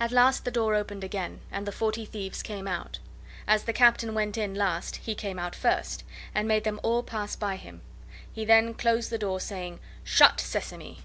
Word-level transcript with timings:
At 0.00 0.10
last 0.10 0.44
the 0.44 0.50
door 0.50 0.74
opened 0.74 1.04
again, 1.04 1.38
and 1.52 1.64
the 1.64 1.70
Forty 1.70 2.04
Thieves 2.04 2.42
came 2.42 2.66
out. 2.66 2.98
As 3.46 3.62
the 3.62 3.72
Captain 3.72 4.12
went 4.12 4.36
in 4.36 4.52
last 4.56 4.96
he 4.96 5.14
came 5.14 5.38
out 5.38 5.54
first, 5.54 6.02
and 6.34 6.48
made 6.48 6.64
them 6.64 6.80
all 6.82 7.04
pass 7.04 7.36
by 7.36 7.54
him; 7.54 7.80
he 8.32 8.44
then 8.44 8.74
closed 8.74 9.10
the 9.10 9.16
door, 9.18 9.38
saying: 9.38 9.78
"Shut, 10.02 10.40
Sesame!" 10.40 11.04